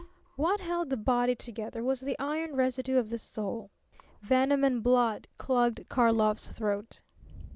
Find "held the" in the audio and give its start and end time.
0.61-0.97